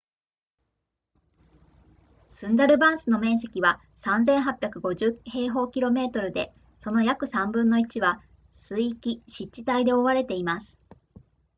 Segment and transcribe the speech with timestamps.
[2.31, 5.21] スンダルバンスの面積は 3,850
[5.69, 8.19] km² で、その約3分の1は
[8.51, 10.79] 水域/湿地帯で覆われています